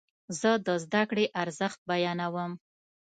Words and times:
زه 0.39 0.51
د 0.67 0.67
زده 0.83 1.03
کړې 1.09 1.25
ارزښت 1.41 1.79
بیانوم. 1.89 2.51